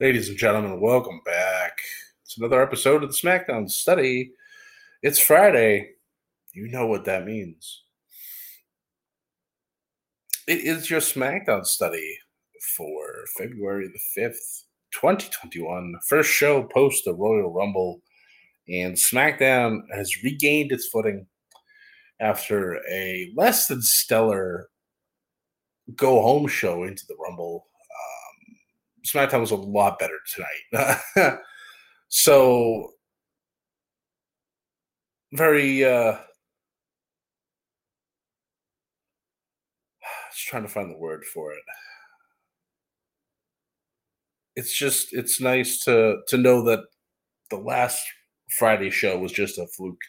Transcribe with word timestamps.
Ladies 0.00 0.28
and 0.28 0.38
gentlemen, 0.38 0.80
welcome 0.80 1.20
back. 1.24 1.76
It's 2.22 2.38
another 2.38 2.62
episode 2.62 3.02
of 3.02 3.10
the 3.10 3.16
SmackDown 3.16 3.68
Study. 3.68 4.30
It's 5.02 5.18
Friday. 5.18 5.90
You 6.52 6.68
know 6.68 6.86
what 6.86 7.04
that 7.06 7.26
means. 7.26 7.82
It 10.46 10.60
is 10.60 10.88
your 10.88 11.00
SmackDown 11.00 11.66
Study 11.66 12.16
for 12.76 13.24
February 13.36 13.88
the 13.88 14.22
5th, 14.22 14.66
2021. 14.94 15.94
First 16.06 16.30
show 16.30 16.62
post 16.62 17.04
the 17.04 17.12
Royal 17.12 17.52
Rumble. 17.52 18.00
And 18.68 18.94
SmackDown 18.94 19.80
has 19.92 20.22
regained 20.22 20.70
its 20.70 20.86
footing 20.86 21.26
after 22.20 22.76
a 22.88 23.32
less 23.36 23.66
than 23.66 23.82
stellar 23.82 24.68
go 25.96 26.22
home 26.22 26.46
show 26.46 26.84
into 26.84 27.04
the 27.08 27.16
Rumble 27.16 27.67
SmackDown 29.12 29.40
was 29.40 29.50
a 29.50 29.56
lot 29.56 29.98
better 29.98 30.18
tonight. 30.34 31.38
so 32.08 32.90
very 35.32 35.84
uh 35.84 36.16
just 40.32 40.46
trying 40.48 40.62
to 40.62 40.68
find 40.68 40.90
the 40.90 40.98
word 40.98 41.24
for 41.24 41.52
it. 41.52 41.62
It's 44.56 44.76
just 44.76 45.08
it's 45.12 45.40
nice 45.40 45.84
to 45.84 46.18
to 46.28 46.36
know 46.36 46.64
that 46.64 46.80
the 47.50 47.56
last 47.56 48.02
Friday 48.58 48.90
show 48.90 49.18
was 49.18 49.32
just 49.32 49.58
a 49.58 49.66
fluke. 49.76 50.00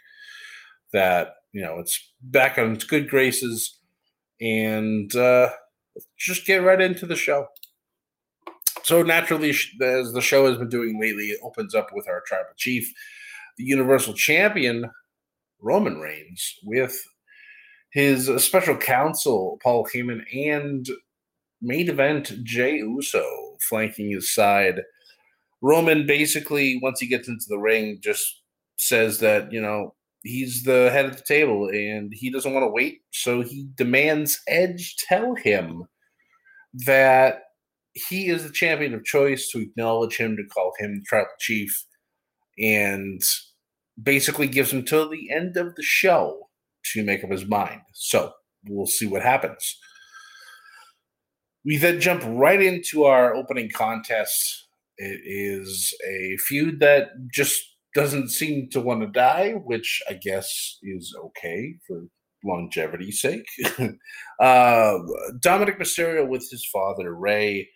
That 0.91 1.35
you 1.53 1.61
know 1.61 1.79
it's 1.79 2.13
back 2.21 2.57
on 2.57 2.73
its 2.73 2.83
good 2.83 3.09
graces, 3.09 3.79
and 4.41 5.13
uh, 5.15 5.49
just 6.17 6.45
get 6.47 6.63
right 6.63 6.81
into 6.81 7.05
the 7.05 7.15
show. 7.15 7.47
So 8.83 9.03
naturally, 9.03 9.51
as 9.51 10.13
the 10.13 10.21
show 10.21 10.47
has 10.47 10.57
been 10.57 10.69
doing 10.69 10.99
lately, 10.99 11.29
it 11.29 11.39
opens 11.43 11.75
up 11.75 11.89
with 11.93 12.07
our 12.07 12.21
tribal 12.25 12.51
chief, 12.57 12.91
the 13.57 13.63
Universal 13.63 14.13
Champion 14.13 14.89
Roman 15.61 15.99
Reigns, 15.99 16.55
with 16.63 16.97
his 17.91 18.29
special 18.43 18.77
counsel 18.77 19.59
Paul 19.61 19.85
Heyman 19.85 20.23
and 20.33 20.87
main 21.61 21.89
event 21.89 22.43
Jey 22.43 22.77
Uso 22.77 23.57
flanking 23.67 24.11
his 24.11 24.33
side. 24.33 24.81
Roman 25.61 26.05
basically, 26.05 26.79
once 26.81 26.99
he 26.99 27.07
gets 27.07 27.27
into 27.27 27.45
the 27.49 27.57
ring, 27.57 27.99
just 28.01 28.41
says 28.77 29.19
that 29.19 29.51
you 29.51 29.61
know 29.61 29.93
he's 30.23 30.63
the 30.63 30.89
head 30.91 31.05
of 31.05 31.17
the 31.17 31.23
table 31.23 31.67
and 31.69 32.13
he 32.13 32.29
doesn't 32.29 32.53
want 32.53 32.63
to 32.63 32.71
wait, 32.71 33.01
so 33.11 33.41
he 33.41 33.67
demands 33.75 34.39
Edge 34.47 34.95
tell 34.97 35.35
him 35.35 35.83
that 36.85 37.43
he 37.93 38.27
is 38.27 38.43
the 38.43 38.51
champion 38.51 38.93
of 38.93 39.03
choice 39.03 39.49
to 39.49 39.59
acknowledge 39.59 40.17
him, 40.17 40.35
to 40.37 40.43
call 40.43 40.73
him 40.79 41.03
tribal 41.07 41.29
chief, 41.39 41.85
and 42.57 43.21
basically 44.01 44.47
gives 44.47 44.71
him 44.71 44.83
till 44.83 45.09
the 45.09 45.29
end 45.31 45.57
of 45.57 45.75
the 45.75 45.83
show 45.83 46.49
to 46.93 47.03
make 47.03 47.23
up 47.23 47.31
his 47.31 47.45
mind. 47.45 47.81
So 47.93 48.31
we'll 48.67 48.85
see 48.85 49.07
what 49.07 49.21
happens. 49.21 49.77
We 51.65 51.77
then 51.77 51.99
jump 51.99 52.23
right 52.25 52.61
into 52.61 53.03
our 53.03 53.35
opening 53.35 53.69
contest. 53.69 54.67
It 54.97 55.21
is 55.25 55.93
a 56.07 56.37
feud 56.37 56.79
that 56.79 57.09
just 57.33 57.61
doesn't 57.95 58.29
seem 58.29 58.69
to 58.71 58.81
want 58.81 59.01
to 59.01 59.07
die, 59.07 59.53
which 59.53 60.01
I 60.09 60.13
guess 60.13 60.77
is 60.83 61.15
okay 61.25 61.75
for 61.87 62.03
longevity's 62.43 63.21
sake. 63.21 63.45
uh, 64.39 64.97
Dominic 65.41 65.79
Mysterio 65.79 66.27
with 66.27 66.47
his 66.49 66.65
father, 66.71 67.13
Rey, 67.13 67.67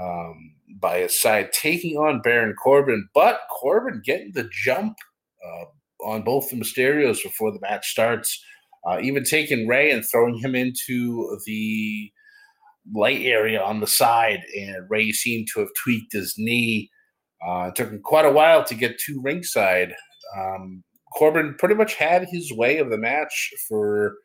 um, 0.00 0.54
by 0.80 0.98
his 1.00 1.20
side, 1.20 1.52
taking 1.52 1.96
on 1.96 2.20
Baron 2.22 2.54
Corbin, 2.62 3.08
but 3.14 3.40
Corbin 3.50 4.02
getting 4.04 4.32
the 4.34 4.48
jump 4.52 4.96
uh, 5.44 5.64
on 6.06 6.22
both 6.22 6.50
the 6.50 6.56
Mysterios 6.56 7.22
before 7.22 7.52
the 7.52 7.60
match 7.60 7.88
starts, 7.88 8.42
uh, 8.86 8.98
even 9.00 9.24
taking 9.24 9.66
Rey 9.66 9.90
and 9.90 10.04
throwing 10.04 10.38
him 10.38 10.54
into 10.54 11.38
the 11.46 12.10
light 12.94 13.22
area 13.22 13.62
on 13.62 13.80
the 13.80 13.86
side, 13.86 14.40
and 14.54 14.88
Rey 14.90 15.12
seemed 15.12 15.48
to 15.54 15.60
have 15.60 15.70
tweaked 15.82 16.12
his 16.12 16.34
knee. 16.36 16.90
Uh, 17.46 17.68
it 17.68 17.74
took 17.74 17.90
him 17.90 18.00
quite 18.02 18.26
a 18.26 18.32
while 18.32 18.64
to 18.64 18.74
get 18.74 18.98
to 18.98 19.20
ringside. 19.22 19.94
Um, 20.36 20.82
Corbin 21.16 21.54
pretty 21.58 21.74
much 21.74 21.94
had 21.94 22.26
his 22.30 22.52
way 22.52 22.78
of 22.78 22.90
the 22.90 22.98
match 22.98 23.50
for 23.68 24.16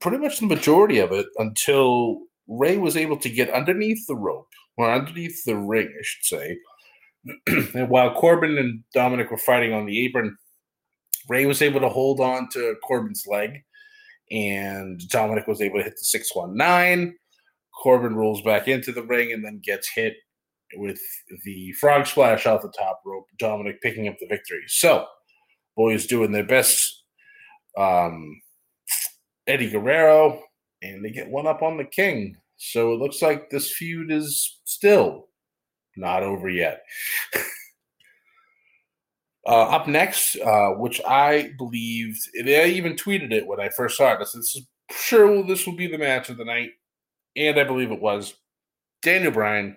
pretty 0.00 0.18
much 0.18 0.38
the 0.38 0.46
majority 0.46 0.98
of 0.98 1.12
it 1.12 1.26
until 1.36 2.18
Rey 2.48 2.78
was 2.78 2.96
able 2.96 3.18
to 3.18 3.28
get 3.28 3.50
underneath 3.50 4.06
the 4.06 4.16
rope 4.16 4.48
or 4.76 4.90
underneath 4.90 5.44
the 5.44 5.56
ring, 5.56 5.86
I 5.86 6.02
should 6.02 6.24
say. 6.24 6.58
and 7.74 7.90
while 7.90 8.14
Corbin 8.14 8.56
and 8.58 8.82
Dominic 8.94 9.30
were 9.30 9.38
fighting 9.38 9.72
on 9.72 9.86
the 9.86 10.04
apron, 10.04 10.36
Rey 11.28 11.46
was 11.46 11.60
able 11.60 11.80
to 11.80 11.88
hold 11.88 12.20
on 12.20 12.48
to 12.52 12.74
Corbin's 12.86 13.24
leg, 13.26 13.62
and 14.30 15.00
Dominic 15.10 15.46
was 15.46 15.60
able 15.60 15.78
to 15.78 15.84
hit 15.84 15.94
the 15.94 16.04
619. 16.04 17.14
Corbin 17.82 18.16
rolls 18.16 18.42
back 18.42 18.66
into 18.66 18.92
the 18.92 19.02
ring 19.02 19.32
and 19.32 19.44
then 19.44 19.60
gets 19.62 19.90
hit 19.94 20.14
with 20.74 21.00
the 21.44 21.72
frog 21.72 22.06
splash 22.06 22.46
off 22.46 22.62
the 22.62 22.72
top 22.76 23.00
rope. 23.04 23.26
Dominic 23.38 23.80
picking 23.82 24.08
up 24.08 24.16
the 24.18 24.26
victory. 24.26 24.62
So, 24.66 25.06
boys 25.76 26.06
doing 26.06 26.32
their 26.32 26.46
best. 26.46 27.04
Um, 27.76 28.40
Eddie 29.46 29.70
Guerrero, 29.70 30.42
and 30.82 31.04
they 31.04 31.10
get 31.10 31.28
one 31.28 31.46
up 31.46 31.62
on 31.62 31.76
the 31.76 31.84
King. 31.84 32.36
So 32.56 32.92
it 32.92 33.00
looks 33.00 33.22
like 33.22 33.50
this 33.50 33.72
feud 33.72 34.10
is 34.10 34.60
still 34.64 35.28
not 35.96 36.22
over 36.22 36.48
yet. 36.48 36.82
uh, 39.46 39.68
up 39.68 39.86
next, 39.86 40.36
uh, 40.36 40.70
which 40.70 41.00
I 41.06 41.52
believed, 41.58 42.20
I 42.44 42.64
even 42.64 42.94
tweeted 42.94 43.32
it 43.32 43.46
when 43.46 43.60
I 43.60 43.68
first 43.68 43.96
saw 43.96 44.12
it. 44.12 44.18
I 44.20 44.24
said, 44.24 44.40
this 44.40 44.56
is 44.56 44.66
sure 44.90 45.44
this 45.44 45.66
will 45.66 45.76
be 45.76 45.86
the 45.86 45.98
match 45.98 46.30
of 46.30 46.36
the 46.36 46.44
night. 46.44 46.70
And 47.36 47.58
I 47.58 47.64
believe 47.64 47.92
it 47.92 48.00
was. 48.00 48.34
Daniel 49.02 49.30
Bryan 49.30 49.76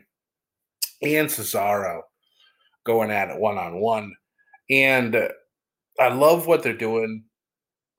and 1.03 1.27
Cesaro 1.27 2.01
going 2.83 3.11
at 3.11 3.29
it 3.29 3.39
one 3.39 3.57
on 3.57 3.79
one. 3.79 4.11
And 4.69 5.15
I 5.99 6.07
love 6.09 6.47
what 6.47 6.63
they're 6.63 6.73
doing 6.73 7.25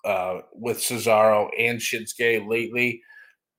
uh, 0.04 0.40
with 0.52 0.78
Cesaro 0.78 1.48
and 1.58 1.78
Shinsuke 1.78 2.48
lately. 2.48 3.02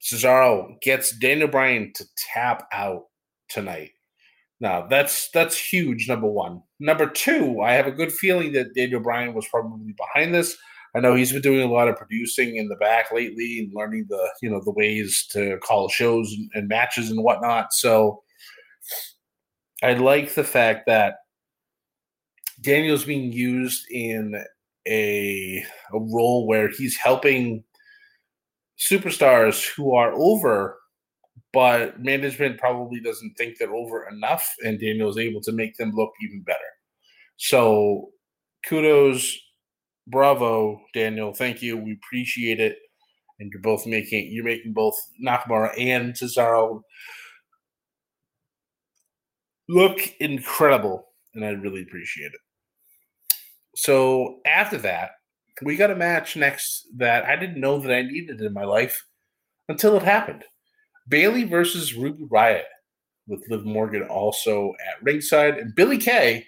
Cesaro 0.01 0.79
gets 0.81 1.15
Daniel 1.17 1.47
Bryan 1.47 1.91
to 1.95 2.05
tap 2.33 2.67
out 2.73 3.05
tonight. 3.49 3.91
Now 4.59 4.87
that's 4.87 5.29
that's 5.31 5.57
huge. 5.57 6.07
Number 6.07 6.27
one. 6.27 6.61
Number 6.79 7.07
two, 7.09 7.61
I 7.61 7.73
have 7.73 7.87
a 7.87 7.91
good 7.91 8.11
feeling 8.11 8.53
that 8.53 8.73
Daniel 8.75 8.99
Bryan 9.01 9.33
was 9.33 9.47
probably 9.47 9.93
behind 9.93 10.33
this. 10.33 10.57
I 10.95 10.99
know 10.99 11.15
he's 11.15 11.31
been 11.31 11.41
doing 11.41 11.67
a 11.67 11.71
lot 11.71 11.87
of 11.87 11.97
producing 11.97 12.57
in 12.57 12.67
the 12.67 12.75
back 12.75 13.11
lately 13.11 13.59
and 13.59 13.73
learning 13.73 14.05
the 14.09 14.29
you 14.41 14.49
know 14.49 14.61
the 14.63 14.71
ways 14.71 15.27
to 15.31 15.57
call 15.59 15.89
shows 15.89 16.31
and, 16.33 16.49
and 16.53 16.67
matches 16.67 17.09
and 17.09 17.23
whatnot. 17.23 17.73
So 17.73 18.23
I 19.81 19.93
like 19.93 20.33
the 20.33 20.43
fact 20.43 20.85
that 20.87 21.15
Daniel's 22.61 23.05
being 23.05 23.31
used 23.33 23.85
in 23.91 24.43
a, 24.87 25.63
a 25.93 25.99
role 25.99 26.47
where 26.47 26.69
he's 26.69 26.97
helping 26.97 27.63
superstars 28.77 29.69
who 29.75 29.93
are 29.95 30.13
over, 30.13 30.77
but 31.51 31.99
management 32.01 32.59
probably 32.59 32.99
doesn't 32.99 33.35
think 33.37 33.57
they're 33.57 33.75
over 33.75 34.07
enough, 34.07 34.47
and 34.63 34.79
Daniel's 34.79 35.17
able 35.17 35.41
to 35.41 35.51
make 35.51 35.77
them 35.77 35.91
look 35.93 36.11
even 36.21 36.41
better. 36.43 36.59
So 37.37 38.09
kudos, 38.67 39.37
bravo, 40.07 40.81
Daniel. 40.93 41.33
Thank 41.33 41.61
you. 41.61 41.77
We 41.77 41.93
appreciate 41.93 42.59
it. 42.59 42.77
And 43.39 43.51
you're 43.51 43.61
both 43.61 43.85
making 43.85 44.29
you're 44.31 44.45
making 44.45 44.73
both 44.73 44.95
Nakamura 45.25 45.71
and 45.77 46.13
Cesaro 46.13 46.81
look 49.67 49.99
incredible, 50.19 51.07
and 51.33 51.43
I 51.43 51.49
really 51.49 51.81
appreciate 51.81 52.31
it. 52.31 52.39
So 53.75 54.39
after 54.45 54.77
that, 54.79 55.11
we 55.61 55.75
got 55.75 55.91
a 55.91 55.95
match 55.95 56.35
next 56.35 56.87
that 56.97 57.25
I 57.25 57.35
didn't 57.35 57.59
know 57.59 57.79
that 57.79 57.93
I 57.93 58.01
needed 58.01 58.41
in 58.41 58.53
my 58.53 58.65
life 58.65 59.03
until 59.69 59.95
it 59.95 60.03
happened. 60.03 60.43
Bayley 61.07 61.43
versus 61.43 61.93
Ruby 61.93 62.25
Riott 62.31 62.63
with 63.27 63.47
Liv 63.49 63.65
Morgan 63.65 64.03
also 64.03 64.73
at 64.87 65.03
ringside, 65.03 65.57
and 65.57 65.75
Billie 65.75 65.97
Kay, 65.97 66.45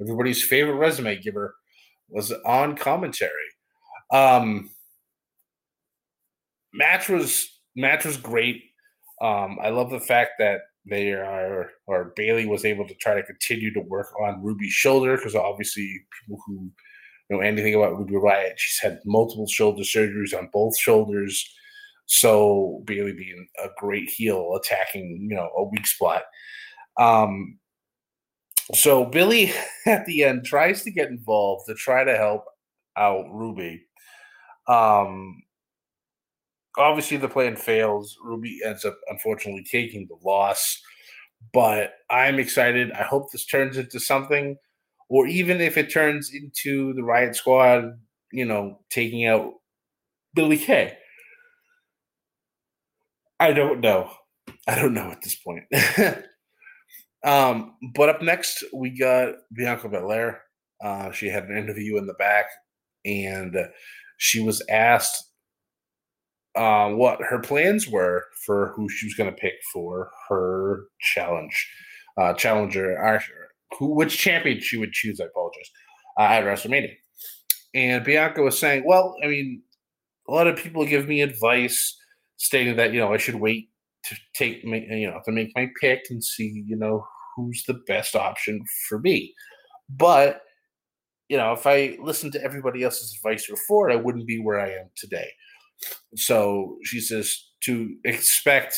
everybody's 0.00 0.42
favorite 0.42 0.74
resume 0.74 1.20
giver, 1.20 1.54
was 2.08 2.32
on 2.44 2.76
commentary. 2.76 3.30
Um, 4.12 4.70
match 6.72 7.08
was 7.08 7.48
match 7.74 8.04
was 8.04 8.16
great. 8.16 8.62
Um, 9.20 9.58
I 9.62 9.70
love 9.70 9.90
the 9.90 10.00
fact 10.00 10.32
that 10.38 10.60
they 10.88 11.12
are 11.12 11.70
or 11.86 12.12
Bayley 12.16 12.46
was 12.46 12.64
able 12.64 12.86
to 12.86 12.94
try 12.94 13.14
to 13.14 13.22
continue 13.22 13.72
to 13.74 13.80
work 13.80 14.08
on 14.20 14.42
Ruby's 14.42 14.72
shoulder 14.72 15.16
because 15.16 15.34
obviously 15.34 16.00
people 16.20 16.40
who 16.46 16.70
know 17.28 17.40
anything 17.40 17.74
about 17.74 17.98
Ruby 17.98 18.14
Riott, 18.14 18.56
she's 18.56 18.80
had 18.80 19.00
multiple 19.04 19.48
shoulder 19.48 19.82
surgeries 19.82 20.36
on 20.36 20.48
both 20.52 20.78
shoulders. 20.78 21.44
So 22.06 22.82
Bayley 22.84 23.12
being 23.12 23.48
a 23.62 23.68
great 23.78 24.08
heel, 24.08 24.54
attacking 24.54 25.26
you 25.28 25.36
know 25.36 25.50
a 25.56 25.64
weak 25.64 25.86
spot. 25.86 26.22
Um, 26.98 27.58
so 28.74 29.04
Billie 29.06 29.52
at 29.86 30.06
the 30.06 30.24
end 30.24 30.44
tries 30.44 30.82
to 30.82 30.90
get 30.90 31.08
involved 31.08 31.66
to 31.66 31.74
try 31.74 32.04
to 32.04 32.16
help 32.16 32.44
out 32.96 33.26
Ruby. 33.30 33.82
Um, 34.68 35.42
obviously 36.76 37.16
the 37.16 37.28
plan 37.28 37.56
fails. 37.56 38.16
Ruby 38.22 38.60
ends 38.64 38.84
up 38.84 38.98
unfortunately 39.08 39.64
taking 39.70 40.06
the 40.08 40.16
loss, 40.28 40.80
but 41.52 41.92
I'm 42.10 42.38
excited. 42.38 42.92
I 42.92 43.02
hope 43.02 43.30
this 43.32 43.46
turns 43.46 43.76
into 43.76 44.00
something, 44.00 44.56
or 45.08 45.26
even 45.26 45.60
if 45.60 45.76
it 45.76 45.92
turns 45.92 46.30
into 46.32 46.92
the 46.94 47.02
Riot 47.02 47.36
Squad, 47.36 47.98
you 48.32 48.44
know, 48.44 48.80
taking 48.90 49.26
out 49.26 49.54
Billie 50.34 50.58
Kay. 50.58 50.96
I 53.38 53.52
don't 53.52 53.80
know. 53.80 54.10
I 54.66 54.76
don't 54.76 54.94
know 54.94 55.10
at 55.10 55.22
this 55.22 55.36
point. 55.36 55.64
um, 57.24 57.74
but 57.94 58.08
up 58.08 58.22
next, 58.22 58.64
we 58.72 58.90
got 58.90 59.34
Bianca 59.52 59.88
Belair. 59.88 60.42
Uh, 60.82 61.10
she 61.10 61.28
had 61.28 61.44
an 61.44 61.56
interview 61.56 61.96
in 61.96 62.06
the 62.06 62.14
back, 62.14 62.46
and 63.04 63.56
she 64.18 64.42
was 64.42 64.62
asked 64.68 65.25
uh, 66.56 66.88
what 66.90 67.20
her 67.22 67.38
plans 67.38 67.88
were 67.88 68.24
for 68.44 68.72
who 68.74 68.88
she 68.88 69.06
was 69.06 69.14
going 69.14 69.30
to 69.30 69.36
pick 69.36 69.54
for 69.72 70.10
her 70.28 70.84
challenge, 71.00 71.70
uh, 72.16 72.32
challenger, 72.34 72.96
who 73.78 73.94
which 73.94 74.18
champion 74.18 74.60
she 74.60 74.78
would 74.78 74.92
choose. 74.92 75.20
I 75.20 75.24
apologize 75.24 75.70
uh, 76.18 76.22
at 76.22 76.44
WrestleMania, 76.44 76.94
and 77.74 78.04
Bianca 78.04 78.42
was 78.42 78.58
saying, 78.58 78.84
"Well, 78.86 79.14
I 79.22 79.28
mean, 79.28 79.62
a 80.28 80.32
lot 80.32 80.46
of 80.46 80.56
people 80.56 80.86
give 80.86 81.06
me 81.06 81.20
advice 81.20 81.96
stating 82.38 82.76
that 82.76 82.92
you 82.92 83.00
know 83.00 83.12
I 83.12 83.18
should 83.18 83.36
wait 83.36 83.68
to 84.04 84.16
take 84.34 84.64
me, 84.64 84.86
you 84.90 85.10
know, 85.10 85.20
to 85.24 85.32
make 85.32 85.50
my 85.54 85.68
pick 85.80 86.04
and 86.10 86.22
see, 86.22 86.64
you 86.66 86.76
know, 86.76 87.06
who's 87.36 87.64
the 87.66 87.80
best 87.86 88.16
option 88.16 88.64
for 88.88 88.98
me, 88.98 89.34
but." 89.88 90.40
You 91.28 91.36
know, 91.36 91.52
if 91.54 91.66
I 91.66 91.98
listened 92.00 92.34
to 92.34 92.44
everybody 92.44 92.84
else's 92.84 93.12
advice 93.16 93.50
before, 93.50 93.90
I 93.90 93.96
wouldn't 93.96 94.28
be 94.28 94.38
where 94.38 94.60
I 94.60 94.68
am 94.68 94.90
today. 94.96 95.28
So 96.16 96.78
she 96.84 97.00
says 97.00 97.36
to 97.64 97.94
expect 98.04 98.76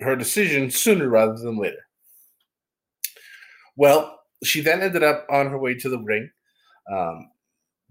her 0.00 0.16
decision 0.16 0.70
sooner 0.70 1.08
rather 1.08 1.36
than 1.36 1.58
later. 1.58 1.86
Well, 3.76 4.18
she 4.44 4.60
then 4.60 4.80
ended 4.80 5.02
up 5.02 5.26
on 5.30 5.48
her 5.50 5.58
way 5.58 5.74
to 5.74 5.88
the 5.88 5.98
ring 5.98 6.30
um, 6.92 7.30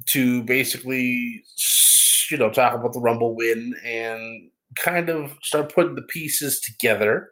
to 0.10 0.44
basically, 0.44 1.44
you 2.32 2.38
know, 2.38 2.50
talk 2.50 2.74
about 2.74 2.94
the 2.94 3.00
Rumble 3.00 3.36
win 3.36 3.74
and 3.86 4.50
kind 4.76 5.10
of 5.10 5.36
start 5.44 5.74
putting 5.74 5.96
the 5.96 6.04
pieces 6.04 6.60
together 6.60 7.30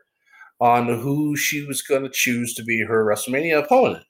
on 0.60 0.88
who 0.88 1.36
she 1.36 1.66
was 1.66 1.82
going 1.82 2.04
to 2.04 2.10
choose 2.10 2.54
to 2.56 2.64
be 2.64 2.80
her 2.80 3.06
WrestleMania 3.06 3.64
opponent. 3.64 4.06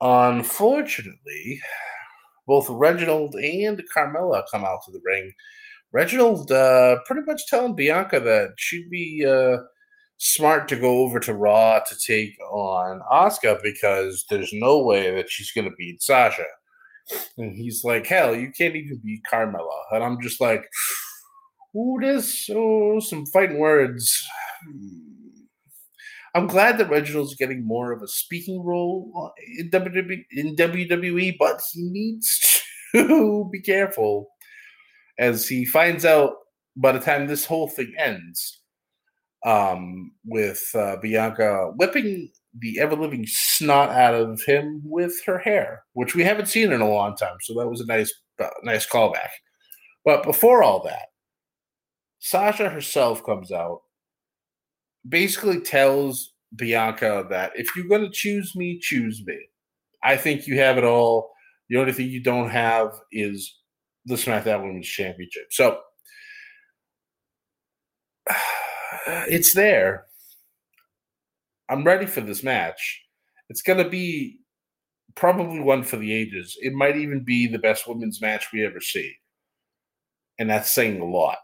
Unfortunately, 0.00 1.60
both 2.46 2.68
Reginald 2.68 3.34
and 3.34 3.82
Carmella 3.96 4.42
come 4.50 4.64
out 4.64 4.80
to 4.84 4.92
the 4.92 5.00
ring 5.04 5.32
Reginald 5.94 6.50
uh, 6.50 6.96
pretty 7.06 7.22
much 7.24 7.46
telling 7.46 7.76
Bianca 7.76 8.18
that 8.18 8.54
she'd 8.58 8.90
be 8.90 9.24
uh, 9.24 9.58
smart 10.18 10.66
to 10.68 10.76
go 10.76 10.98
over 10.98 11.20
to 11.20 11.32
Raw 11.32 11.78
to 11.78 11.96
take 12.04 12.36
on 12.50 13.00
Asuka 13.12 13.62
because 13.62 14.24
there's 14.28 14.52
no 14.52 14.82
way 14.82 15.14
that 15.14 15.30
she's 15.30 15.52
going 15.52 15.70
to 15.70 15.76
beat 15.78 16.02
Sasha. 16.02 16.46
And 17.38 17.54
he's 17.56 17.84
like, 17.84 18.06
hell, 18.08 18.34
you 18.34 18.50
can't 18.50 18.74
even 18.74 19.00
beat 19.04 19.22
Carmella. 19.32 19.82
And 19.92 20.02
I'm 20.02 20.20
just 20.20 20.40
like, 20.40 20.66
ooh, 21.76 21.98
this, 22.00 22.50
oh, 22.52 22.98
some 22.98 23.24
fighting 23.26 23.60
words. 23.60 24.20
I'm 26.34 26.48
glad 26.48 26.78
that 26.78 26.90
Reginald's 26.90 27.36
getting 27.36 27.64
more 27.64 27.92
of 27.92 28.02
a 28.02 28.08
speaking 28.08 28.64
role 28.64 29.32
in 29.58 29.70
WWE, 29.70 30.24
in 30.32 30.56
WWE 30.56 31.36
but 31.38 31.60
he 31.72 31.88
needs 31.88 32.64
to 32.96 33.48
be 33.52 33.60
careful 33.60 34.33
as 35.18 35.48
he 35.48 35.64
finds 35.64 36.04
out 36.04 36.32
by 36.76 36.92
the 36.92 36.98
time 36.98 37.26
this 37.26 37.44
whole 37.44 37.68
thing 37.68 37.92
ends, 37.98 38.60
um, 39.44 40.12
with 40.24 40.62
uh, 40.74 40.96
Bianca 40.96 41.72
whipping 41.76 42.30
the 42.58 42.80
ever 42.80 42.96
living 42.96 43.26
snot 43.26 43.90
out 43.90 44.14
of 44.14 44.42
him 44.42 44.80
with 44.84 45.12
her 45.26 45.38
hair, 45.38 45.84
which 45.92 46.14
we 46.14 46.24
haven't 46.24 46.46
seen 46.46 46.72
in 46.72 46.80
a 46.80 46.88
long 46.88 47.16
time. 47.16 47.36
So 47.42 47.54
that 47.54 47.68
was 47.68 47.80
a 47.80 47.86
nice, 47.86 48.12
uh, 48.40 48.48
nice 48.62 48.88
callback. 48.88 49.30
But 50.04 50.22
before 50.22 50.62
all 50.62 50.82
that, 50.84 51.06
Sasha 52.20 52.68
herself 52.68 53.24
comes 53.24 53.52
out, 53.52 53.80
basically 55.08 55.60
tells 55.60 56.32
Bianca 56.56 57.26
that 57.30 57.52
if 57.54 57.74
you're 57.76 57.88
going 57.88 58.04
to 58.04 58.10
choose 58.10 58.54
me, 58.56 58.78
choose 58.80 59.22
me. 59.26 59.38
I 60.02 60.16
think 60.16 60.46
you 60.46 60.58
have 60.58 60.78
it 60.78 60.84
all. 60.84 61.30
The 61.68 61.76
only 61.78 61.92
thing 61.92 62.08
you 62.08 62.22
don't 62.22 62.50
have 62.50 62.92
is 63.10 63.58
the 64.06 64.14
SmackDown 64.14 64.62
Women's 64.62 64.88
Championship. 64.88 65.46
So 65.50 65.80
it's 69.06 69.54
there. 69.54 70.06
I'm 71.68 71.84
ready 71.84 72.06
for 72.06 72.20
this 72.20 72.42
match. 72.42 73.02
It's 73.48 73.62
going 73.62 73.82
to 73.82 73.88
be 73.88 74.40
probably 75.14 75.60
one 75.60 75.82
for 75.82 75.96
the 75.96 76.12
ages. 76.12 76.56
It 76.60 76.72
might 76.72 76.96
even 76.96 77.24
be 77.24 77.46
the 77.46 77.58
best 77.58 77.88
women's 77.88 78.20
match 78.20 78.52
we 78.52 78.64
ever 78.64 78.80
see. 78.80 79.14
And 80.38 80.50
that's 80.50 80.70
saying 80.70 81.00
a 81.00 81.04
lot. 81.04 81.38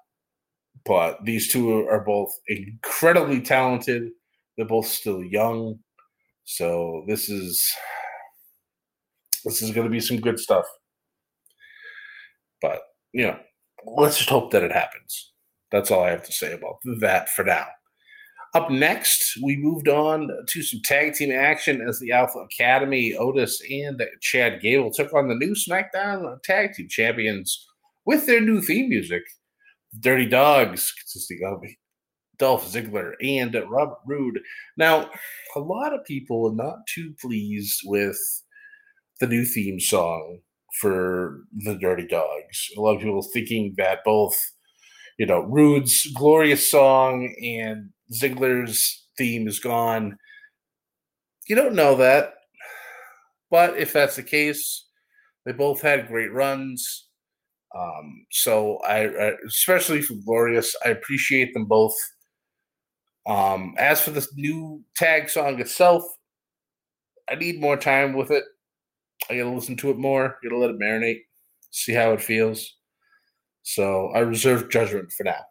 But 0.85 1.25
these 1.25 1.53
two 1.53 1.87
are 1.89 2.05
both 2.05 2.33
incredibly 2.49 3.41
talented. 3.41 4.11
They're 4.57 4.67
both 4.67 4.87
still 4.87 5.23
young. 5.23 5.79
So 6.45 7.05
this 7.07 7.29
is 7.29 7.71
this 9.45 9.63
is 9.63 9.71
going 9.71 9.87
to 9.87 9.91
be 9.91 10.01
some 10.01 10.21
good 10.21 10.39
stuff. 10.39 10.67
But, 12.63 12.81
you 13.13 13.27
know, 13.27 13.39
let's 13.87 14.19
just 14.19 14.31
hope 14.31 14.51
that 14.53 14.63
it 14.63 14.73
happens. 14.73 15.33
That's 15.71 15.91
all 15.91 16.05
I 16.05 16.11
have 16.11 16.25
to 16.25 16.33
say 16.33 16.53
about 16.53 16.79
that 17.01 17.29
for 17.31 17.45
now. 17.45 17.67
Up 18.55 18.69
next, 18.69 19.39
we 19.45 19.57
moved 19.57 19.87
on 19.87 20.29
to 20.49 20.63
some 20.63 20.81
tag 20.85 21.15
team 21.15 21.31
action 21.31 21.81
as 21.87 22.01
the 22.01 22.11
Alpha 22.11 22.41
Academy, 22.41 23.15
Otis 23.15 23.63
and 23.71 24.03
Chad 24.21 24.61
Gable 24.61 24.91
took 24.91 25.15
on 25.15 25.29
the 25.29 25.37
new 25.37 25.55
SmackDown 25.55 26.43
Tag 26.43 26.73
Team 26.75 26.89
Champions 26.89 27.65
with 28.07 28.27
their 28.27 28.41
new 28.41 28.61
theme 28.61 28.89
music. 28.89 29.23
Dirty 30.01 30.27
Dogs, 30.27 30.93
consisting 30.93 31.41
of 31.47 31.63
Dolph 32.39 32.73
Ziggler 32.73 33.13
and 33.23 33.55
Robert 33.69 33.99
Roode. 34.07 34.41
Now, 34.77 35.11
a 35.55 35.61
lot 35.61 35.93
of 35.93 36.05
people 36.05 36.49
are 36.51 36.55
not 36.55 36.87
too 36.93 37.15
pleased 37.21 37.83
with 37.85 38.19
the 39.21 39.27
new 39.27 39.45
theme 39.45 39.79
song 39.79 40.39
for 40.81 41.41
the 41.57 41.75
Dirty 41.77 42.07
Dogs. 42.07 42.69
A 42.77 42.81
lot 42.81 42.97
of 42.97 43.03
people 43.03 43.23
thinking 43.33 43.75
that 43.79 44.05
both, 44.05 44.35
you 45.19 45.27
know, 45.27 45.41
Roode's 45.41 46.07
glorious 46.15 46.71
song 46.71 47.35
and 47.43 47.91
Ziggler's 48.13 49.07
theme 49.19 49.49
is 49.49 49.59
gone. 49.59 50.17
You 51.49 51.57
don't 51.57 51.75
know 51.75 51.97
that. 51.97 52.35
But 53.51 53.77
if 53.77 53.93
that's 53.93 54.17
the 54.17 54.23
case, 54.23 54.87
they 55.45 55.53
both 55.53 55.83
had 55.83 56.07
great 56.07 56.33
runs. 56.33 57.09
Um, 57.77 58.27
so 58.31 58.79
I, 58.79 59.07
I, 59.07 59.33
especially 59.47 60.03
for 60.03 60.15
Glorious, 60.25 60.75
I 60.85 60.91
appreciate 60.91 61.53
them 61.55 61.67
both. 61.67 61.95
Um, 63.27 63.75
as 63.79 64.01
for 64.01 64.11
the 64.11 64.27
new 64.35 64.83
tag 64.97 65.29
song 65.29 65.61
itself, 65.61 66.03
I 67.29 67.35
need 67.35 67.61
more 67.61 67.77
time 67.77 68.15
with 68.15 68.31
it. 68.31 68.45
I 69.29 69.37
gotta 69.37 69.51
listen 69.51 69.77
to 69.79 69.91
it 69.91 69.99
more, 69.99 70.27
I 70.27 70.49
gotta 70.49 70.59
let 70.59 70.71
it 70.71 70.79
marinate, 70.81 71.21
see 71.71 71.93
how 71.93 72.13
it 72.13 72.21
feels. 72.21 72.77
So 73.63 74.09
I 74.09 74.21
reserve 74.21 74.71
judgment 74.71 75.13
for 75.13 75.25
now. 75.25 75.45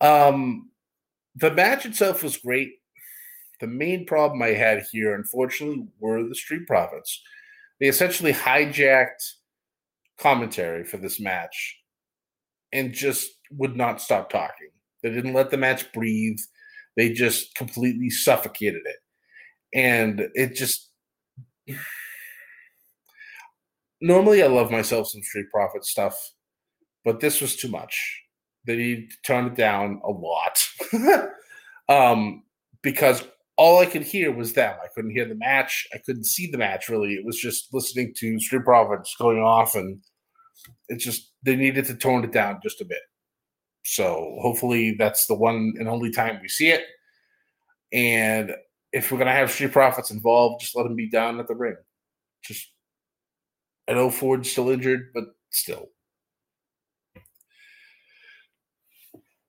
Um, 0.00 0.70
the 1.34 1.50
match 1.50 1.84
itself 1.86 2.22
was 2.22 2.36
great. 2.36 2.72
The 3.60 3.66
main 3.66 4.06
problem 4.06 4.42
I 4.42 4.48
had 4.48 4.84
here, 4.90 5.14
unfortunately, 5.14 5.86
were 5.98 6.26
the 6.26 6.34
Street 6.34 6.66
Profits. 6.66 7.22
They 7.78 7.88
essentially 7.88 8.32
hijacked 8.32 9.32
commentary 10.18 10.84
for 10.84 10.96
this 10.96 11.20
match 11.20 11.78
and 12.72 12.92
just 12.92 13.30
would 13.50 13.76
not 13.76 14.00
stop 14.00 14.30
talking. 14.30 14.68
They 15.02 15.10
didn't 15.10 15.34
let 15.34 15.50
the 15.50 15.56
match 15.56 15.92
breathe. 15.92 16.38
They 16.96 17.12
just 17.12 17.54
completely 17.54 18.10
suffocated 18.10 18.82
it. 18.84 18.96
And 19.74 20.28
it 20.34 20.54
just 20.54 20.89
normally 24.00 24.42
I 24.42 24.46
love 24.46 24.70
myself 24.70 25.08
some 25.08 25.22
Street 25.22 25.50
Profit 25.52 25.84
stuff, 25.84 26.16
but 27.04 27.20
this 27.20 27.40
was 27.40 27.56
too 27.56 27.68
much. 27.68 28.22
They 28.66 28.76
need 28.76 29.10
to 29.10 29.16
tone 29.24 29.46
it 29.46 29.54
down 29.54 30.00
a 30.04 30.10
lot. 30.10 30.66
um, 31.88 32.42
because 32.82 33.24
all 33.56 33.78
I 33.78 33.86
could 33.86 34.02
hear 34.02 34.32
was 34.32 34.52
them. 34.52 34.74
I 34.82 34.88
couldn't 34.94 35.10
hear 35.10 35.26
the 35.26 35.34
match. 35.34 35.86
I 35.94 35.98
couldn't 35.98 36.24
see 36.24 36.50
the 36.50 36.58
match 36.58 36.88
really. 36.88 37.14
It 37.14 37.24
was 37.24 37.38
just 37.38 37.72
listening 37.72 38.14
to 38.16 38.40
Street 38.40 38.64
Profits 38.64 39.14
going 39.18 39.40
off, 39.40 39.74
and 39.74 40.00
it's 40.88 41.04
just 41.04 41.32
they 41.42 41.56
needed 41.56 41.84
to 41.86 41.94
tone 41.94 42.24
it 42.24 42.32
down 42.32 42.60
just 42.62 42.80
a 42.80 42.84
bit. 42.84 43.00
So 43.84 44.36
hopefully 44.40 44.94
that's 44.98 45.26
the 45.26 45.34
one 45.34 45.74
and 45.78 45.88
only 45.88 46.10
time 46.10 46.38
we 46.40 46.48
see 46.48 46.68
it. 46.68 46.84
And 47.92 48.52
if 48.92 49.10
we're 49.10 49.18
gonna 49.18 49.32
have 49.32 49.50
Street 49.50 49.72
Profits 49.72 50.10
involved, 50.10 50.60
just 50.60 50.76
let 50.76 50.84
them 50.84 50.96
be 50.96 51.08
down 51.08 51.40
at 51.40 51.48
the 51.48 51.54
ring. 51.54 51.76
Just 52.42 52.72
I 53.88 53.94
know 53.94 54.10
Ford's 54.10 54.50
still 54.50 54.70
injured, 54.70 55.10
but 55.12 55.24
still. 55.50 55.88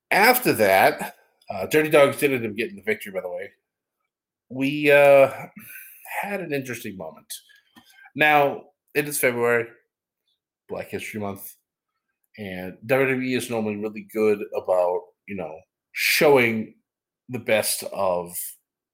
After 0.10 0.52
that, 0.54 1.16
uh, 1.50 1.68
Dirty 1.68 1.90
Dogs 1.90 2.18
did 2.18 2.34
end 2.34 2.46
up 2.46 2.56
getting 2.56 2.76
the 2.76 2.82
victory, 2.82 3.12
by 3.12 3.22
the 3.22 3.30
way. 3.30 3.52
We 4.50 4.92
uh, 4.92 5.32
had 6.22 6.42
an 6.42 6.54
interesting 6.54 6.98
moment. 6.98 7.32
Now, 8.16 8.64
it 8.94 9.08
is 9.08 9.20
February, 9.20 9.68
Black 10.68 10.90
History 10.90 11.20
Month, 11.20 11.56
and 12.38 12.78
WWE 12.86 13.38
is 13.38 13.50
normally 13.50 13.78
really 13.78 14.08
good 14.14 14.40
about, 14.56 15.02
you 15.28 15.36
know, 15.36 15.56
showing 15.92 16.76
the 17.30 17.40
best 17.40 17.84
of, 17.94 18.36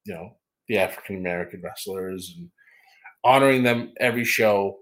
you 0.08 0.14
know, 0.14 0.38
the 0.68 0.78
African 0.78 1.18
American 1.18 1.62
wrestlers 1.64 2.34
and 2.38 2.50
honoring 3.24 3.64
them 3.64 3.94
every 4.00 4.24
show 4.24 4.78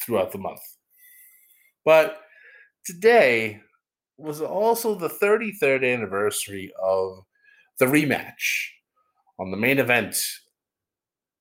throughout 0.00 0.32
the 0.32 0.38
month. 0.38 0.60
But 1.84 2.20
today 2.84 3.60
was 4.16 4.42
also 4.42 4.94
the 4.94 5.08
33rd 5.08 5.94
anniversary 5.94 6.72
of 6.82 7.24
the 7.78 7.86
rematch 7.86 8.68
on 9.38 9.50
the 9.50 9.56
main 9.56 9.78
event 9.78 10.16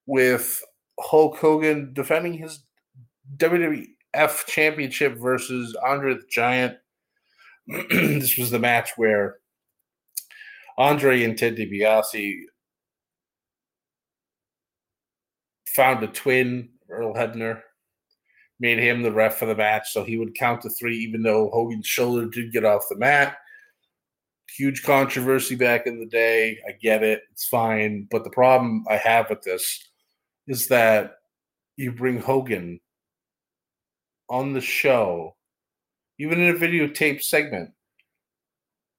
with 0.06 0.62
Hulk 1.00 1.38
Hogan 1.38 1.94
defending 1.94 2.34
his 2.34 2.64
WWF 3.38 4.46
Championship 4.46 5.18
versus 5.18 5.76
Andre 5.86 6.14
the 6.14 6.24
Giant. 6.30 6.78
this 7.90 8.38
was 8.38 8.52
the 8.52 8.60
match 8.60 8.92
where 8.96 9.38
Andre 10.78 11.24
and 11.24 11.38
Ted 11.38 11.58
DiBiase 11.58 12.44
found 15.78 16.04
a 16.04 16.08
twin, 16.08 16.70
Earl 16.90 17.14
Hebner, 17.14 17.62
made 18.60 18.80
him 18.80 19.04
the 19.04 19.12
ref 19.12 19.38
for 19.38 19.46
the 19.46 19.56
match, 19.56 19.94
so 19.94 20.04
he 20.04 20.18
would 20.18 20.34
count 20.34 20.64
to 20.64 20.70
three, 20.72 20.98
even 20.98 21.22
though 21.22 21.52
Hogan's 21.54 21.86
shoulder 21.86 22.26
did 22.26 22.52
get 22.52 22.66
off 22.66 22.90
the 22.90 22.98
mat. 22.98 23.38
Huge 24.58 24.82
controversy 24.82 25.56
back 25.56 25.86
in 25.86 26.00
the 26.00 26.08
day. 26.08 26.58
I 26.68 26.72
get 26.72 27.04
it. 27.04 27.22
It's 27.32 27.48
fine. 27.48 28.08
But 28.10 28.24
the 28.24 28.32
problem 28.32 28.86
I 28.90 28.98
have 28.98 29.30
with 29.30 29.44
this 29.44 29.88
is 30.48 30.68
that 30.70 31.18
you 31.76 31.92
bring 31.92 32.20
Hogan 32.20 32.80
on 34.30 34.54
the 34.54 34.62
show, 34.62 35.36
even 36.18 36.42
in 36.42 36.56
a 36.56 36.60
videotape 36.60 37.22
segment, 37.22 37.70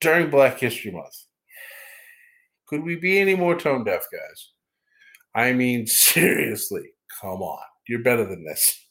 during 0.00 0.30
Black 0.30 0.61
History 0.61 0.92
Month. 0.92 1.16
Could 2.68 2.85
we 2.85 2.94
be 2.94 3.18
any 3.18 3.35
more 3.35 3.58
tone 3.58 3.82
deaf, 3.82 4.04
guys? 4.12 4.52
I 5.38 5.52
mean, 5.52 5.87
seriously, 5.87 6.90
come 7.21 7.42
on. 7.42 7.62
You're 7.87 8.02
better 8.02 8.25
than 8.25 8.45
this. 8.45 8.87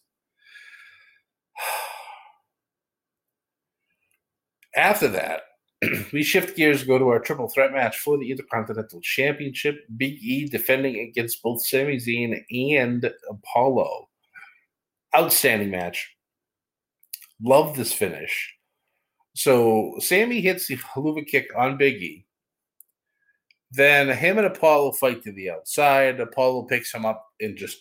After 4.75 5.09
that, 5.09 5.41
we 6.13 6.23
shift 6.23 6.55
gears 6.55 6.85
go 6.85 6.97
to 6.97 7.09
our 7.09 7.19
triple 7.19 7.49
threat 7.49 7.73
match 7.73 7.97
for 7.97 8.17
the 8.17 8.31
Intercontinental 8.31 9.01
Championship. 9.01 9.75
Big 9.97 10.23
E 10.23 10.47
defending 10.47 10.99
against 10.99 11.43
both 11.43 11.65
Sami 11.65 11.97
Zayn 11.97 12.41
and 12.79 13.11
Apollo. 13.29 14.07
Outstanding 15.15 15.71
match. 15.71 16.15
Love 17.43 17.75
this 17.75 17.91
finish. 17.91 18.53
So 19.35 19.95
Sami 19.99 20.39
hits 20.39 20.67
the 20.67 20.77
Helluva 20.77 21.27
kick 21.27 21.49
on 21.57 21.77
Big 21.77 22.01
E. 22.01 22.26
Then 23.71 24.09
him 24.09 24.37
and 24.37 24.47
Apollo 24.47 24.93
fight 24.93 25.23
to 25.23 25.31
the 25.31 25.49
outside. 25.49 26.19
Apollo 26.19 26.63
picks 26.63 26.93
him 26.93 27.05
up 27.05 27.25
and 27.39 27.57
just, 27.57 27.77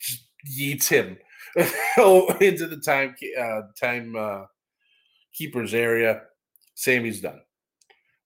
just 0.00 0.24
yeets 0.58 0.88
him 0.88 1.16
into 2.40 2.66
the 2.66 2.80
time 2.84 3.14
uh, 3.40 3.60
time 3.80 4.16
uh, 4.16 4.44
keeper's 5.32 5.74
area. 5.74 6.22
Sami's 6.74 7.20
done. 7.20 7.40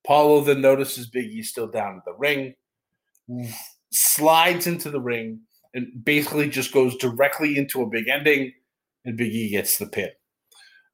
Paulo 0.07 0.41
then 0.41 0.61
notices 0.61 1.09
Big 1.09 1.27
E 1.27 1.43
still 1.43 1.67
down 1.67 1.95
in 1.95 2.03
the 2.07 2.15
ring, 2.15 2.55
slides 3.93 4.67
into 4.67 4.91
the 4.91 5.01
ring, 5.01 5.41
and 5.75 5.89
basically 6.05 6.49
just 6.49 6.73
goes 6.73 6.97
directly 6.97 7.59
into 7.59 7.83
a 7.83 7.89
big 7.89 8.09
ending, 8.09 8.53
and 9.05 9.17
Big 9.17 9.35
E 9.35 9.51
gets 9.51 9.79
the 9.79 9.87
pin. 9.87 10.11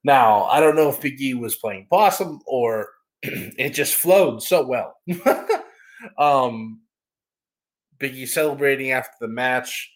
Now, 0.03 0.45
I 0.45 0.61
don't 0.61 0.77
know 0.77 0.89
if 0.89 1.01
Big 1.01 1.21
E 1.21 1.35
was 1.35 1.57
playing 1.57 1.87
possum 1.91 2.41
or 2.47 2.89
it 3.59 3.71
just 3.71 3.95
flowed 3.95 4.43
so 4.43 4.67
well. 4.67 4.97
um, 6.19 6.81
Big 7.99 8.15
E 8.15 8.27
celebrating 8.27 8.91
after 8.91 9.15
the 9.21 9.29
match, 9.29 9.91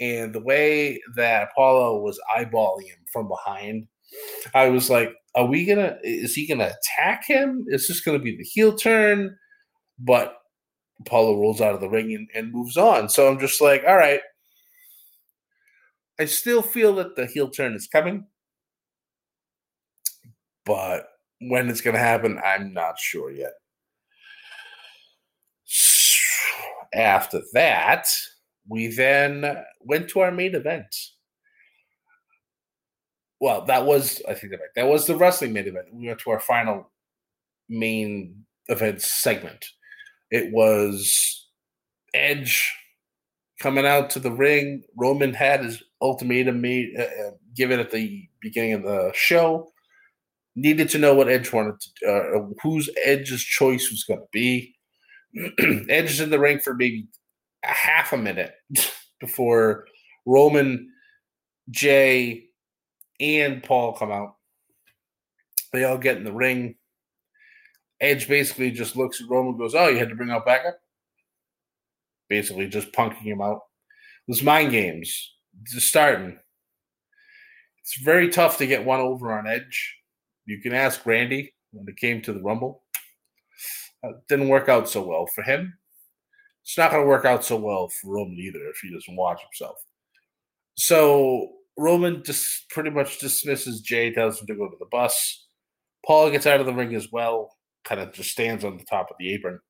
and 0.00 0.34
the 0.34 0.40
way 0.40 1.00
that 1.14 1.48
Apollo 1.52 2.00
was 2.00 2.18
eyeballing 2.36 2.86
him 2.86 2.98
from 3.12 3.28
behind, 3.28 3.86
I 4.54 4.68
was 4.68 4.90
like, 4.90 5.12
are 5.34 5.46
we 5.46 5.64
gonna 5.64 5.96
is 6.02 6.34
he 6.34 6.46
gonna 6.46 6.72
attack 6.72 7.24
him? 7.26 7.64
Is 7.68 7.88
this 7.88 8.00
gonna 8.00 8.18
be 8.18 8.36
the 8.36 8.44
heel 8.44 8.74
turn? 8.74 9.36
But 9.98 10.36
Apollo 11.00 11.38
rolls 11.38 11.60
out 11.60 11.74
of 11.74 11.80
the 11.80 11.88
ring 11.88 12.14
and, 12.14 12.28
and 12.34 12.52
moves 12.52 12.76
on. 12.76 13.08
So 13.08 13.30
I'm 13.30 13.38
just 13.38 13.60
like, 13.60 13.84
all 13.86 13.96
right. 13.96 14.20
I 16.20 16.26
still 16.26 16.62
feel 16.62 16.94
that 16.96 17.16
the 17.16 17.26
heel 17.26 17.48
turn 17.48 17.74
is 17.74 17.88
coming. 17.88 18.26
But 20.64 21.06
when 21.48 21.68
it's 21.68 21.80
gonna 21.80 21.98
happen, 21.98 22.40
I'm 22.44 22.72
not 22.72 22.98
sure 22.98 23.30
yet. 23.30 23.52
After 26.94 27.40
that, 27.54 28.06
we 28.68 28.88
then 28.88 29.64
went 29.80 30.08
to 30.10 30.20
our 30.20 30.30
main 30.30 30.54
event 30.54 30.94
well, 33.42 33.62
that 33.62 33.84
was 33.84 34.22
I 34.28 34.34
think 34.34 34.52
that 34.76 34.86
was 34.86 35.08
the 35.08 35.16
wrestling 35.16 35.52
main 35.52 35.66
event. 35.66 35.86
We 35.92 36.06
went 36.06 36.20
to 36.20 36.30
our 36.30 36.38
final 36.38 36.92
main 37.68 38.44
event 38.68 39.02
segment. 39.02 39.66
It 40.30 40.52
was 40.52 41.48
Edge 42.14 42.72
coming 43.58 43.84
out 43.84 44.10
to 44.10 44.20
the 44.20 44.30
ring. 44.30 44.84
Roman 44.96 45.34
had 45.34 45.64
his 45.64 45.82
ultimatum 46.00 46.60
made 46.60 46.94
uh, 46.96 47.02
uh 47.02 47.30
given 47.56 47.80
at 47.80 47.90
the 47.90 48.28
beginning 48.40 48.74
of 48.74 48.84
the 48.84 49.10
show. 49.12 49.71
Needed 50.54 50.90
to 50.90 50.98
know 50.98 51.14
what 51.14 51.28
Edge 51.28 51.52
wanted, 51.52 51.80
to, 51.80 52.06
uh, 52.06 52.46
whose 52.62 52.90
Edge's 53.02 53.42
choice 53.42 53.90
was 53.90 54.04
going 54.04 54.20
to 54.20 54.26
be. 54.32 54.74
Edge 55.88 56.10
is 56.10 56.20
in 56.20 56.30
the 56.30 56.38
ring 56.38 56.58
for 56.58 56.74
maybe 56.74 57.06
a 57.64 57.68
half 57.68 58.12
a 58.12 58.18
minute 58.18 58.52
before 59.20 59.86
Roman, 60.26 60.90
Jey, 61.70 62.44
and 63.18 63.62
Paul 63.62 63.94
come 63.94 64.12
out. 64.12 64.36
They 65.72 65.84
all 65.84 65.98
get 65.98 66.18
in 66.18 66.24
the 66.24 66.32
ring. 66.32 66.74
Edge 68.00 68.28
basically 68.28 68.72
just 68.72 68.96
looks 68.96 69.20
at 69.20 69.30
Roman 69.30 69.56
goes, 69.56 69.74
Oh, 69.74 69.88
you 69.88 69.98
had 69.98 70.08
to 70.08 70.16
bring 70.16 70.30
out 70.30 70.44
backup? 70.44 70.78
Basically 72.28 72.66
just 72.66 72.92
punking 72.92 73.22
him 73.22 73.40
out. 73.40 73.60
those 74.26 74.42
mind 74.42 74.72
games 74.72 75.34
just 75.64 75.88
starting. 75.88 76.38
It's 77.78 78.00
very 78.02 78.28
tough 78.28 78.58
to 78.58 78.66
get 78.66 78.84
one 78.84 79.00
over 79.00 79.32
on 79.32 79.46
Edge. 79.46 79.96
You 80.46 80.60
can 80.60 80.72
ask 80.72 81.04
Randy 81.06 81.54
when 81.72 81.86
it 81.88 81.96
came 81.96 82.22
to 82.22 82.32
the 82.32 82.42
Rumble. 82.42 82.82
Uh, 84.04 84.12
didn't 84.28 84.48
work 84.48 84.68
out 84.68 84.88
so 84.88 85.02
well 85.02 85.26
for 85.26 85.42
him. 85.42 85.78
It's 86.64 86.78
not 86.78 86.90
going 86.90 87.02
to 87.02 87.08
work 87.08 87.24
out 87.24 87.44
so 87.44 87.56
well 87.56 87.88
for 87.88 88.14
Roman 88.14 88.38
either 88.38 88.60
if 88.68 88.78
he 88.82 88.92
doesn't 88.92 89.16
watch 89.16 89.40
himself. 89.42 89.76
So 90.74 91.50
Roman 91.76 92.22
just 92.24 92.68
pretty 92.70 92.90
much 92.90 93.18
dismisses 93.18 93.80
Jey, 93.80 94.12
tells 94.12 94.40
him 94.40 94.46
to 94.48 94.54
go 94.54 94.68
to 94.68 94.76
the 94.78 94.86
bus. 94.90 95.46
Paul 96.06 96.30
gets 96.30 96.46
out 96.46 96.60
of 96.60 96.66
the 96.66 96.74
ring 96.74 96.94
as 96.94 97.10
well, 97.12 97.56
kind 97.84 98.00
of 98.00 98.12
just 98.12 98.30
stands 98.30 98.64
on 98.64 98.76
the 98.76 98.84
top 98.84 99.10
of 99.10 99.16
the 99.18 99.32
apron. 99.32 99.60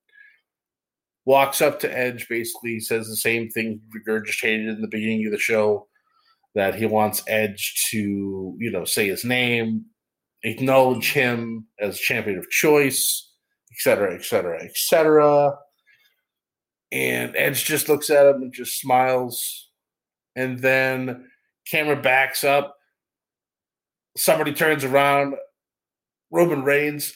Walks 1.25 1.61
up 1.61 1.79
to 1.81 1.99
Edge, 1.99 2.27
basically 2.29 2.81
says 2.81 3.09
the 3.09 3.17
same 3.17 3.49
thing 3.49 3.81
regurgitated 3.95 4.75
in 4.75 4.81
the 4.81 4.89
beginning 4.89 5.27
of 5.27 5.33
the 5.33 5.39
show 5.39 5.87
that 6.55 6.75
he 6.75 6.87
wants 6.87 7.23
Edge 7.29 7.89
to, 7.91 8.57
you 8.59 8.71
know, 8.71 8.85
say 8.85 9.09
his 9.09 9.25
name, 9.25 9.85
acknowledge 10.43 11.13
him 11.13 11.67
as 11.81 11.99
champion 11.99 12.39
of 12.39 12.51
choice, 12.51 13.31
etc., 13.73 14.15
etc., 14.15 14.63
etc. 14.65 15.57
And 16.91 17.35
Edge 17.37 17.65
just 17.65 17.89
looks 17.89 18.11
at 18.11 18.27
him 18.27 18.43
and 18.43 18.53
just 18.53 18.81
smiles. 18.81 19.71
And 20.37 20.59
then 20.59 21.27
camera 21.71 22.01
backs 22.01 22.45
up. 22.45 22.77
Somebody 24.17 24.53
turns 24.53 24.85
around. 24.85 25.35
Roman 26.31 26.65
Reigns. 26.65 27.15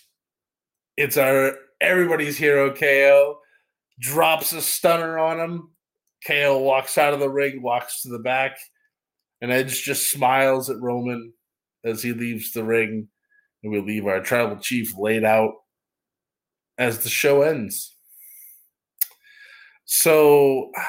It's 0.96 1.16
our 1.16 1.54
everybody's 1.80 2.38
hero 2.38 2.72
KO. 2.74 3.38
Drops 4.00 4.52
a 4.52 4.62
stunner 4.62 5.18
on 5.18 5.40
him. 5.40 5.70
KO 6.26 6.58
walks 6.58 6.98
out 6.98 7.14
of 7.14 7.20
the 7.20 7.28
ring, 7.28 7.62
walks 7.62 8.02
to 8.02 8.08
the 8.08 8.18
back, 8.18 8.58
and 9.40 9.52
Edge 9.52 9.82
just 9.82 10.10
smiles 10.10 10.70
at 10.70 10.80
Roman 10.80 11.32
as 11.84 12.02
he 12.02 12.12
leaves 12.12 12.52
the 12.52 12.64
ring. 12.64 13.08
And 13.62 13.72
we 13.72 13.80
leave 13.80 14.06
our 14.06 14.20
tribal 14.20 14.56
chief 14.56 14.96
laid 14.96 15.24
out 15.24 15.52
as 16.78 16.98
the 16.98 17.08
show 17.08 17.42
ends. 17.42 17.94
So 19.84 20.70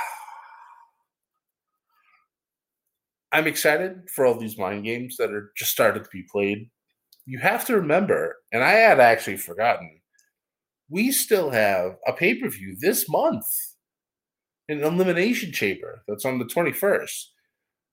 I'm 3.32 3.48
excited 3.48 4.10
for 4.14 4.26
all 4.26 4.36
these 4.36 4.58
mind 4.58 4.86
games 4.86 5.18
that 5.18 5.32
are 5.32 5.52
just 5.58 5.72
started 5.72 6.04
to 6.04 6.10
be 6.12 6.26
played. 6.32 6.70
You 7.26 7.40
have 7.40 7.66
to 7.66 7.76
remember, 7.76 8.38
and 8.54 8.64
I 8.64 8.72
had 8.72 9.02
actually 9.02 9.38
forgotten, 9.38 10.00
we 10.90 11.12
still 11.12 11.50
have 11.50 11.98
a 12.08 12.14
pay 12.14 12.36
per 12.36 12.50
view 12.50 12.76
this 12.80 13.10
month, 13.10 13.46
an 14.70 14.82
Elimination 14.82 15.52
Chamber 15.52 16.04
that's 16.08 16.26
on 16.26 16.40
the 16.40 16.46
21st. 16.46 17.24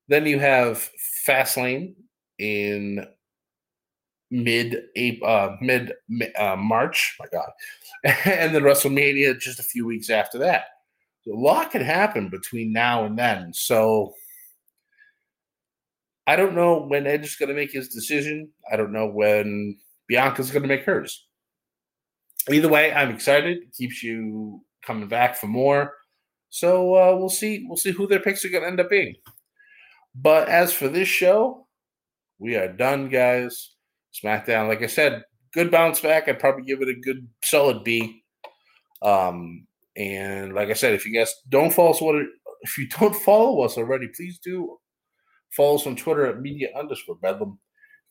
Then 0.07 0.25
you 0.25 0.39
have 0.39 0.89
Fastlane 1.27 1.95
in 2.39 3.05
mid 4.31 4.83
uh, 5.23 5.55
mid 5.61 5.93
uh, 6.37 6.55
March. 6.55 7.15
My 7.19 7.27
God, 7.31 7.49
and 8.25 8.55
then 8.55 8.63
WrestleMania 8.63 9.39
just 9.39 9.59
a 9.59 9.63
few 9.63 9.85
weeks 9.85 10.09
after 10.09 10.37
that. 10.39 10.65
A 11.27 11.33
lot 11.35 11.71
can 11.71 11.81
happen 11.81 12.29
between 12.29 12.71
now 12.71 13.05
and 13.05 13.17
then. 13.17 13.51
So 13.53 14.13
I 16.27 16.35
don't 16.35 16.55
know 16.55 16.81
when 16.81 17.07
Edge 17.07 17.25
is 17.25 17.35
going 17.35 17.49
to 17.49 17.55
make 17.55 17.71
his 17.71 17.89
decision. 17.89 18.49
I 18.71 18.75
don't 18.77 18.91
know 18.91 19.07
when 19.07 19.77
Bianca's 20.07 20.51
going 20.51 20.63
to 20.63 20.67
make 20.67 20.83
hers. 20.83 21.25
Either 22.51 22.69
way, 22.69 22.93
I'm 22.93 23.09
excited. 23.09 23.57
It 23.57 23.73
keeps 23.73 24.03
you 24.03 24.63
coming 24.83 25.07
back 25.07 25.35
for 25.35 25.47
more. 25.47 25.93
So 26.49 26.95
uh, 26.95 27.15
we'll 27.17 27.29
see. 27.29 27.65
We'll 27.67 27.77
see 27.77 27.91
who 27.91 28.07
their 28.07 28.19
picks 28.19 28.45
are 28.45 28.49
going 28.49 28.63
to 28.63 28.69
end 28.69 28.79
up 28.79 28.89
being. 28.89 29.15
But 30.13 30.47
as 30.47 30.71
for 30.71 30.87
this 30.87 31.07
show, 31.07 31.67
we 32.39 32.55
are 32.55 32.71
done, 32.71 33.09
guys. 33.09 33.74
SmackDown, 34.23 34.67
like 34.67 34.81
I 34.81 34.87
said, 34.87 35.23
good 35.53 35.71
bounce 35.71 35.99
back. 35.99 36.27
I'd 36.27 36.39
probably 36.39 36.63
give 36.63 36.81
it 36.81 36.89
a 36.89 36.99
good 36.99 37.27
solid 37.43 37.83
B. 37.83 38.23
Um, 39.01 39.67
and 39.97 40.53
like 40.53 40.69
I 40.69 40.73
said, 40.73 40.93
if 40.93 41.05
you 41.05 41.13
guys 41.13 41.33
don't 41.49 41.73
follow 41.73 41.91
us, 41.91 42.01
what 42.01 42.15
if 42.61 42.77
you 42.77 42.87
don't 42.89 43.15
follow 43.15 43.61
us 43.61 43.77
already, 43.77 44.09
please 44.15 44.39
do 44.43 44.77
follow 45.55 45.75
us 45.75 45.87
on 45.87 45.95
Twitter 45.95 46.25
at 46.25 46.41
media 46.41 46.69
underscore 46.77 47.15
bedlam. 47.15 47.59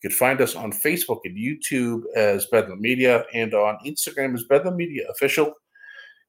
You 0.01 0.09
can 0.09 0.17
find 0.17 0.41
us 0.41 0.55
on 0.55 0.71
Facebook 0.71 1.19
and 1.23 1.37
YouTube 1.37 2.01
as 2.15 2.45
Bedlam 2.47 2.81
Media 2.81 3.25
and 3.33 3.53
on 3.53 3.77
Instagram 3.85 4.33
as 4.35 4.43
Bedlam 4.43 4.75
Media 4.75 5.03
Official. 5.09 5.53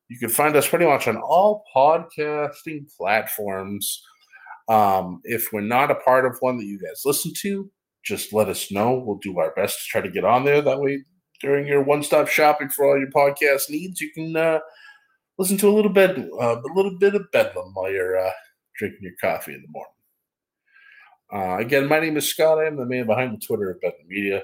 You 0.09 0.19
can 0.19 0.29
find 0.29 0.55
us 0.57 0.69
pretty 0.69 0.87
much 0.87 1.09
on 1.09 1.17
all 1.17 1.65
podcasting 1.75 2.87
platforms. 2.97 4.03
Um, 4.69 5.21
if 5.25 5.53
we're 5.53 5.61
not 5.62 5.91
a 5.91 5.97
part 5.97 6.27
of 6.27 6.37
one 6.41 6.57
that 6.59 6.65
you 6.65 6.79
guys 6.79 7.03
listen 7.05 7.33
to, 7.43 7.71
just 8.07 8.33
let 8.33 8.49
us 8.49 8.71
know. 8.71 9.03
We'll 9.05 9.19
do 9.19 9.38
our 9.38 9.53
best 9.55 9.79
to 9.79 9.85
try 9.88 10.01
to 10.01 10.11
get 10.11 10.25
on 10.25 10.45
there. 10.45 10.62
That 10.62 10.81
way, 10.81 11.05
during 11.40 11.66
your 11.66 11.83
one-stop 11.83 12.29
shopping 12.29 12.69
for 12.69 12.87
all 12.87 12.99
your 12.99 13.11
podcast 13.11 13.69
needs, 13.69 14.01
you 14.01 14.11
can 14.12 14.37
uh, 14.37 14.61
listen 15.38 15.59
to 15.59 15.69
a 15.69 15.75
little 15.75 15.92
bit, 15.92 16.16
uh, 16.16 16.57
a 16.61 16.73
little 16.75 16.97
bit 16.99 17.14
of 17.14 17.31
bedlam 17.33 17.73
while 17.75 17.90
you're 17.90 18.19
uh, 18.19 18.31
drinking 18.79 19.01
your 19.03 19.12
coffee 19.21 19.55
in 19.55 19.62
the 19.62 19.69
morning. 19.69 19.92
Uh, 21.33 21.61
again, 21.61 21.88
my 21.88 21.99
name 21.99 22.16
is 22.16 22.29
Scott. 22.29 22.59
I 22.59 22.66
am 22.66 22.77
the 22.77 22.87
man 22.87 23.07
behind 23.07 23.33
the 23.33 23.45
Twitter 23.45 23.71
of 23.71 23.81
Bedlam 23.81 24.07
Media. 24.07 24.42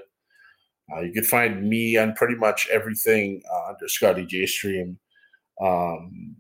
Uh, 0.93 1.01
you 1.01 1.13
can 1.13 1.25
find 1.25 1.69
me 1.69 1.97
on 1.97 2.13
pretty 2.15 2.35
much 2.35 2.69
everything 2.73 3.41
uh, 3.53 3.69
under 3.69 3.87
Scotty 3.87 4.27
J 4.27 4.47
Stream. 4.47 4.99
Um, 5.63 6.35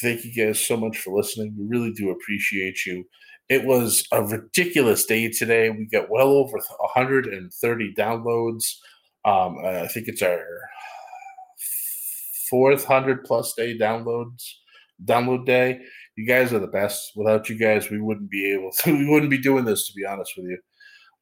thank 0.00 0.24
you 0.24 0.32
guys 0.32 0.58
so 0.58 0.76
much 0.76 0.98
for 0.98 1.14
listening. 1.14 1.54
We 1.58 1.66
really 1.66 1.92
do 1.92 2.10
appreciate 2.10 2.86
you. 2.86 3.04
It 3.52 3.66
was 3.66 4.06
a 4.12 4.22
ridiculous 4.22 5.04
day 5.04 5.28
today. 5.28 5.68
We 5.68 5.84
got 5.84 6.08
well 6.08 6.28
over 6.28 6.56
130 6.56 7.94
downloads. 7.94 8.64
Um, 9.26 9.58
I 9.62 9.86
think 9.88 10.08
it's 10.08 10.22
our 10.22 10.42
fourth 12.48 12.84
hundred 12.86 13.24
plus 13.24 13.52
day 13.52 13.76
downloads 13.78 14.42
download 15.04 15.44
day. 15.44 15.80
You 16.16 16.26
guys 16.26 16.54
are 16.54 16.60
the 16.60 16.66
best. 16.66 17.12
Without 17.14 17.50
you 17.50 17.58
guys, 17.58 17.90
we 17.90 18.00
wouldn't 18.00 18.30
be 18.30 18.52
able 18.52 18.70
to. 18.78 18.96
We 18.96 19.06
wouldn't 19.08 19.30
be 19.30 19.38
doing 19.38 19.66
this, 19.66 19.86
to 19.86 19.92
be 19.94 20.06
honest 20.06 20.32
with 20.36 20.46
you. 20.46 20.58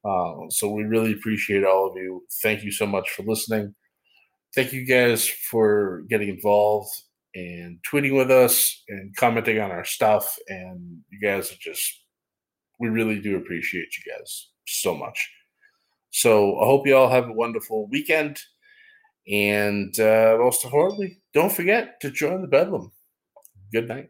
Uh, 0.09 0.49
so 0.49 0.71
we 0.71 0.83
really 0.83 1.11
appreciate 1.11 1.65
all 1.65 1.89
of 1.89 1.97
you. 1.97 2.23
Thank 2.41 2.63
you 2.63 2.71
so 2.71 2.85
much 2.85 3.09
for 3.09 3.23
listening. 3.23 3.75
Thank 4.55 4.71
you 4.71 4.85
guys 4.85 5.27
for 5.27 6.03
getting 6.09 6.29
involved 6.29 6.89
and 7.35 7.79
tweeting 7.91 8.15
with 8.15 8.31
us 8.31 8.83
and 8.87 9.13
commenting 9.17 9.59
on 9.59 9.71
our 9.71 9.85
stuff. 9.85 10.33
And 10.47 10.99
you 11.09 11.19
guys 11.21 11.51
are 11.51 11.59
just 11.59 12.00
we 12.81 12.89
really 12.89 13.19
do 13.19 13.37
appreciate 13.37 13.95
you 13.97 14.11
guys 14.11 14.49
so 14.65 14.95
much. 14.95 15.29
So 16.09 16.59
I 16.59 16.65
hope 16.65 16.85
you 16.85 16.97
all 16.97 17.09
have 17.09 17.29
a 17.29 17.33
wonderful 17.33 17.87
weekend. 17.87 18.39
And 19.31 19.97
uh, 19.99 20.35
most 20.39 20.65
importantly, 20.65 21.21
don't 21.33 21.51
forget 21.51 22.01
to 22.01 22.09
join 22.09 22.41
the 22.41 22.47
Bedlam. 22.47 22.91
Good 23.71 23.87
night. 23.87 24.09